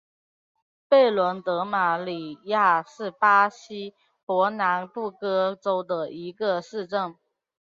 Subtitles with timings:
[0.89, 3.93] 贝伦德马里亚是巴西
[4.25, 7.15] 伯南布哥州的一个市镇。